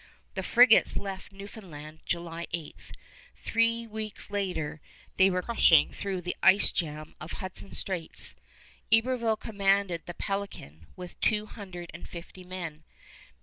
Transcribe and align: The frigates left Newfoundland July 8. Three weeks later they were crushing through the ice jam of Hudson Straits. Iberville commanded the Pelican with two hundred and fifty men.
The 0.33 0.41
frigates 0.41 0.97
left 0.97 1.31
Newfoundland 1.31 1.99
July 2.07 2.47
8. 2.53 2.75
Three 3.35 3.85
weeks 3.85 4.31
later 4.31 4.81
they 5.17 5.29
were 5.29 5.43
crushing 5.43 5.91
through 5.91 6.21
the 6.21 6.35
ice 6.41 6.71
jam 6.71 7.13
of 7.21 7.33
Hudson 7.33 7.73
Straits. 7.75 8.33
Iberville 8.91 9.37
commanded 9.37 10.07
the 10.07 10.15
Pelican 10.15 10.87
with 10.95 11.19
two 11.21 11.45
hundred 11.45 11.91
and 11.93 12.09
fifty 12.09 12.43
men. 12.43 12.83